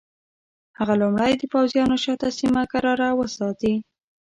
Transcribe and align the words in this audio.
هغه 0.79 0.93
لومړی 1.01 1.33
د 1.37 1.43
پوځیانو 1.53 1.95
شاته 2.03 2.27
سیمه 2.39 2.63
کراره 2.71 3.07
وساتي. 3.19 3.73